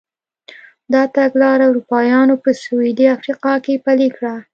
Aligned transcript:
دا 0.93 1.01
تګلاره 1.15 1.65
اروپایانو 1.67 2.35
په 2.43 2.49
سوېلي 2.61 3.05
افریقا 3.15 3.53
کې 3.65 3.81
پلې 3.85 4.07
کړه. 4.15 4.35